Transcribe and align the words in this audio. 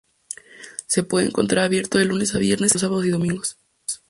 Se 0.87 1.03
puede 1.03 1.27
encontrar 1.27 1.63
abierto 1.63 1.99
de 1.99 2.05
lunes 2.05 2.33
a 2.33 2.39
viernes 2.39 2.73
y 2.73 2.79
cerrado 2.79 2.95
los 2.95 3.01
sábados 3.03 3.05
y 3.05 3.09
domingos. 3.11 3.57